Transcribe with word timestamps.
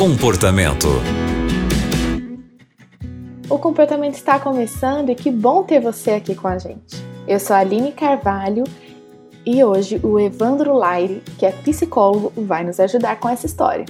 Comportamento. 0.00 0.88
O 3.50 3.58
comportamento 3.58 4.14
está 4.14 4.40
começando 4.40 5.10
e 5.10 5.14
que 5.14 5.30
bom 5.30 5.62
ter 5.62 5.78
você 5.78 6.12
aqui 6.12 6.34
com 6.34 6.48
a 6.48 6.56
gente. 6.56 6.96
Eu 7.28 7.38
sou 7.38 7.54
a 7.54 7.58
Aline 7.58 7.92
Carvalho 7.92 8.64
e 9.44 9.62
hoje 9.62 10.00
o 10.02 10.18
Evandro 10.18 10.72
Laire, 10.72 11.22
que 11.36 11.44
é 11.44 11.52
psicólogo, 11.52 12.32
vai 12.34 12.64
nos 12.64 12.80
ajudar 12.80 13.20
com 13.20 13.28
essa 13.28 13.44
história. 13.44 13.84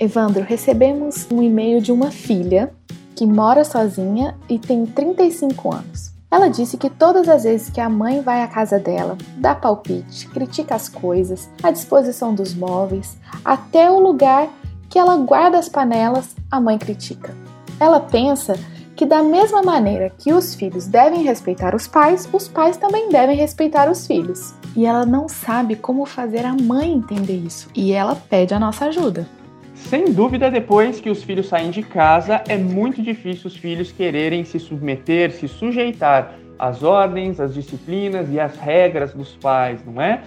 Evandro, 0.00 0.42
recebemos 0.42 1.28
um 1.30 1.40
e-mail 1.40 1.80
de 1.80 1.92
uma 1.92 2.10
filha 2.10 2.74
que 3.14 3.24
mora 3.24 3.62
sozinha 3.62 4.36
e 4.48 4.58
tem 4.58 4.84
35 4.84 5.72
anos. 5.72 6.12
Ela 6.32 6.48
disse 6.48 6.76
que 6.76 6.90
todas 6.90 7.28
as 7.28 7.44
vezes 7.44 7.70
que 7.70 7.80
a 7.80 7.88
mãe 7.88 8.20
vai 8.20 8.42
à 8.42 8.48
casa 8.48 8.80
dela, 8.80 9.16
dá 9.36 9.54
palpite, 9.54 10.26
critica 10.30 10.74
as 10.74 10.88
coisas, 10.88 11.48
a 11.62 11.70
disposição 11.70 12.34
dos 12.34 12.52
móveis, 12.52 13.16
até 13.44 13.88
o 13.88 14.00
lugar 14.00 14.48
que 14.94 14.98
ela 15.00 15.16
guarda 15.16 15.58
as 15.58 15.68
panelas, 15.68 16.36
a 16.48 16.60
mãe 16.60 16.78
critica. 16.78 17.34
Ela 17.80 17.98
pensa 17.98 18.56
que, 18.94 19.04
da 19.04 19.24
mesma 19.24 19.60
maneira 19.60 20.08
que 20.16 20.32
os 20.32 20.54
filhos 20.54 20.86
devem 20.86 21.24
respeitar 21.24 21.74
os 21.74 21.88
pais, 21.88 22.28
os 22.32 22.46
pais 22.46 22.76
também 22.76 23.08
devem 23.08 23.36
respeitar 23.36 23.90
os 23.90 24.06
filhos. 24.06 24.54
E 24.76 24.86
ela 24.86 25.04
não 25.04 25.28
sabe 25.28 25.74
como 25.74 26.06
fazer 26.06 26.46
a 26.46 26.54
mãe 26.54 26.92
entender 26.92 27.38
isso, 27.44 27.68
e 27.74 27.90
ela 27.90 28.14
pede 28.14 28.54
a 28.54 28.60
nossa 28.60 28.84
ajuda. 28.84 29.26
Sem 29.74 30.12
dúvida, 30.12 30.48
depois 30.48 31.00
que 31.00 31.10
os 31.10 31.24
filhos 31.24 31.48
saem 31.48 31.72
de 31.72 31.82
casa, 31.82 32.44
é 32.46 32.56
muito 32.56 33.02
difícil 33.02 33.48
os 33.48 33.56
filhos 33.56 33.90
quererem 33.90 34.44
se 34.44 34.60
submeter, 34.60 35.32
se 35.32 35.48
sujeitar 35.48 36.36
às 36.56 36.84
ordens, 36.84 37.40
às 37.40 37.52
disciplinas 37.52 38.28
e 38.30 38.38
às 38.38 38.56
regras 38.56 39.12
dos 39.12 39.34
pais, 39.34 39.80
não 39.84 40.00
é? 40.00 40.22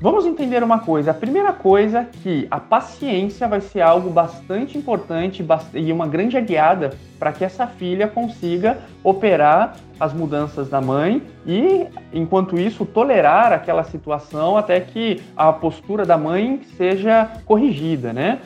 Vamos 0.00 0.24
entender 0.24 0.62
uma 0.62 0.78
coisa. 0.78 1.10
A 1.10 1.14
primeira 1.14 1.52
coisa 1.52 2.00
é 2.00 2.04
que 2.04 2.46
a 2.52 2.60
paciência 2.60 3.48
vai 3.48 3.60
ser 3.60 3.80
algo 3.80 4.08
bastante 4.10 4.78
importante 4.78 5.44
e 5.74 5.92
uma 5.92 6.06
grande 6.06 6.36
aliada 6.36 6.90
para 7.18 7.32
que 7.32 7.44
essa 7.44 7.66
filha 7.66 8.06
consiga 8.06 8.78
operar 9.02 9.74
as 9.98 10.12
mudanças 10.12 10.68
da 10.68 10.80
mãe 10.80 11.20
e, 11.44 11.84
enquanto 12.12 12.56
isso, 12.56 12.86
tolerar 12.86 13.52
aquela 13.52 13.82
situação 13.82 14.56
até 14.56 14.78
que 14.78 15.20
a 15.36 15.52
postura 15.52 16.06
da 16.06 16.16
mãe 16.16 16.60
seja 16.76 17.28
corrigida, 17.44 18.12
né? 18.12 18.38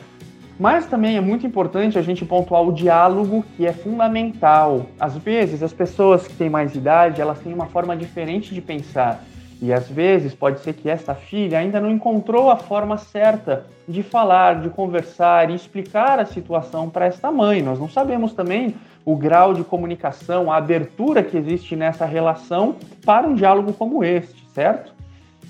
Mas 0.59 0.87
também 0.87 1.17
é 1.17 1.21
muito 1.21 1.45
importante 1.45 1.99
a 1.99 2.01
gente 2.01 2.25
pontuar 2.25 2.63
o 2.63 2.73
diálogo, 2.73 3.45
que 3.55 3.67
é 3.67 3.73
fundamental. 3.73 4.87
Às 4.99 5.15
vezes, 5.17 5.61
as 5.61 5.73
pessoas 5.73 6.27
que 6.27 6.33
têm 6.33 6.49
mais 6.49 6.73
idade, 6.73 7.21
elas 7.21 7.39
têm 7.39 7.53
uma 7.53 7.67
forma 7.67 7.95
diferente 7.95 8.55
de 8.55 8.61
pensar. 8.61 9.23
E 9.61 9.71
às 9.71 9.87
vezes 9.89 10.33
pode 10.33 10.59
ser 10.59 10.73
que 10.73 10.89
esta 10.89 11.15
filha 11.15 11.59
ainda 11.59 11.79
não 11.79 11.89
encontrou 11.89 12.49
a 12.49 12.57
forma 12.57 12.97
certa 12.97 13.65
de 13.87 14.03
falar, 14.03 14.61
de 14.61 14.69
conversar 14.69 15.49
e 15.49 15.55
explicar 15.55 16.19
a 16.19 16.25
situação 16.25 16.89
para 16.89 17.05
esta 17.05 17.31
mãe. 17.31 17.61
Nós 17.61 17.79
não 17.79 17.89
sabemos 17.89 18.33
também 18.33 18.75
o 19.05 19.15
grau 19.15 19.53
de 19.53 19.63
comunicação, 19.63 20.51
a 20.51 20.57
abertura 20.57 21.23
que 21.23 21.37
existe 21.37 21.75
nessa 21.75 22.05
relação 22.05 22.75
para 23.05 23.27
um 23.27 23.35
diálogo 23.35 23.73
como 23.73 24.03
este, 24.03 24.45
certo? 24.49 24.93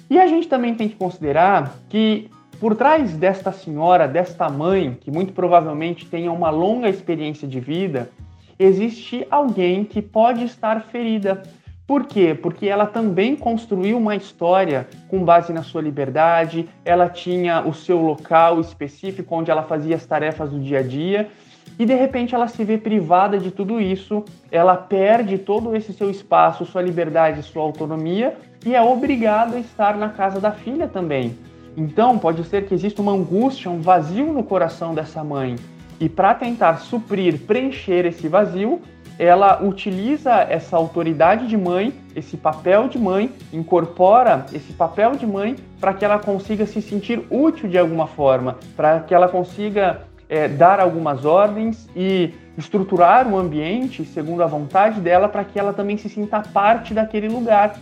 E 0.10 0.20
a 0.20 0.28
gente 0.28 0.48
também 0.48 0.76
tem 0.76 0.90
que 0.90 0.96
considerar 0.96 1.74
que 1.90 2.30
por 2.60 2.76
trás 2.76 3.18
desta 3.18 3.52
senhora, 3.52 4.08
desta 4.08 4.50
mãe, 4.50 4.98
que 5.02 5.12
muito 5.12 5.34
provavelmente 5.34 6.06
tenha 6.06 6.32
uma 6.32 6.50
longa 6.50 6.88
experiência 6.88 7.48
de 7.48 7.60
vida, 7.60 8.10
existe 8.58 9.28
alguém 9.30 9.84
que 9.84 10.02
pode 10.02 10.46
estar 10.46 10.82
ferida. 10.84 11.44
Por 11.86 12.06
quê? 12.06 12.34
Porque 12.34 12.68
ela 12.68 12.86
também 12.86 13.36
construiu 13.36 13.98
uma 13.98 14.16
história 14.16 14.88
com 15.10 15.24
base 15.24 15.52
na 15.52 15.64
sua 15.64 15.82
liberdade, 15.82 16.70
ela 16.86 17.10
tinha 17.10 17.62
o 17.62 17.74
seu 17.74 18.02
local 18.02 18.62
específico 18.62 19.36
onde 19.36 19.52
ela 19.52 19.64
fazia 19.64 19.96
as 19.96 20.06
tarefas 20.06 20.50
do 20.50 20.60
dia 20.60 20.80
a 20.80 20.84
dia 20.84 21.30
e 21.78 21.86
de 21.86 21.94
repente 21.94 22.34
ela 22.34 22.48
se 22.48 22.64
vê 22.64 22.78
privada 22.78 23.38
de 23.38 23.52
tudo 23.52 23.82
isso, 23.82 24.24
ela 24.50 24.78
perde 24.78 25.38
todo 25.38 25.76
esse 25.76 25.92
seu 25.92 26.10
espaço, 26.10 26.66
sua 26.66 26.82
liberdade, 26.82 27.44
sua 27.44 27.64
autonomia 27.64 28.38
e 28.66 28.74
é 28.74 28.82
obrigada 28.82 29.58
a 29.58 29.60
estar 29.60 29.98
na 29.98 30.10
casa 30.10 30.40
da 30.40 30.52
filha 30.52 30.88
também. 30.88 31.38
Então, 31.76 32.20
pode 32.20 32.44
ser 32.46 32.66
que 32.66 32.74
exista 32.74 33.02
uma 33.02 33.12
angústia, 33.12 33.70
um 33.70 33.82
vazio 33.82 34.32
no 34.32 34.44
coração 34.44 34.94
dessa 34.94 35.24
mãe. 35.24 35.56
E 36.00 36.08
para 36.08 36.36
tentar 36.36 36.78
suprir, 36.78 37.40
preencher 37.40 38.06
esse 38.06 38.28
vazio, 38.28 38.80
ela 39.18 39.62
utiliza 39.64 40.32
essa 40.50 40.76
autoridade 40.76 41.48
de 41.48 41.56
mãe, 41.56 41.94
esse 42.16 42.36
papel 42.36 42.88
de 42.88 42.98
mãe, 42.98 43.32
incorpora 43.52 44.46
esse 44.52 44.74
papel 44.74 45.16
de 45.16 45.26
mãe 45.26 45.56
para 45.80 45.94
que 45.94 46.04
ela 46.04 46.20
consiga 46.20 46.66
se 46.66 46.82
sentir 46.82 47.22
útil 47.30 47.70
de 47.70 47.78
alguma 47.78 48.08
forma, 48.08 48.58
para 48.76 49.02
que 49.02 49.14
ela 49.14 49.28
consiga 49.28 50.02
é, 50.28 50.48
dar 50.48 50.80
algumas 50.80 51.26
ordens 51.26 51.88
e 51.96 52.34
estruturar 52.58 53.28
o 53.28 53.38
ambiente 53.38 54.06
segundo 54.06 54.44
a 54.44 54.48
vontade 54.48 55.00
dela 55.00 55.28
para 55.28 55.44
que 55.44 55.60
ela 55.60 55.74
também 55.74 55.98
se 55.98 56.10
sinta 56.10 56.42
parte 56.42 56.94
daquele 56.94 57.28
lugar. 57.28 57.76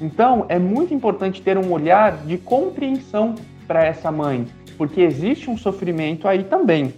Então, 0.00 0.46
é 0.48 0.58
muito 0.58 0.92
importante 0.92 1.40
ter 1.40 1.56
um 1.56 1.72
olhar 1.72 2.16
de 2.18 2.36
compreensão 2.36 3.34
para 3.66 3.84
essa 3.84 4.10
mãe, 4.10 4.46
porque 4.76 5.00
existe 5.00 5.48
um 5.48 5.56
sofrimento 5.56 6.26
aí 6.26 6.44
também. 6.44 6.94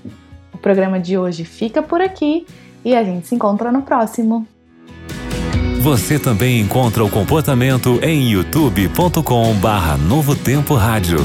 programa 0.63 0.98
de 0.98 1.18
hoje 1.18 1.44
fica 1.44 1.83
por 1.83 2.01
aqui 2.01 2.48
e 2.83 2.95
a 2.95 3.04
gente 3.04 3.27
se 3.27 3.36
encontra 3.36 3.71
no 3.71 3.83
próximo. 3.83 4.48
Você 5.81 6.18
também 6.18 6.62
encontra 6.62 7.04
o 7.04 7.10
comportamento 7.10 8.00
em 8.01 8.31
youtube.com/barra 8.31 9.98
Novo 9.98 10.33
Tempo 10.33 10.75
Rádio. 10.75 11.18